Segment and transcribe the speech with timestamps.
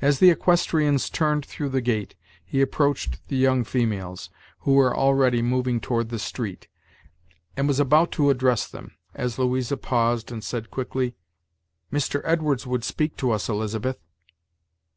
[0.00, 4.28] As the equestrians turned through the gate, he approached the young females,
[4.62, 6.66] who were already moving toward the street,
[7.56, 11.14] and was about to address them, as Louisa paused, and said quickly:
[11.92, 12.22] "Mr.
[12.24, 14.00] Edwards would speak to us, Elizabeth."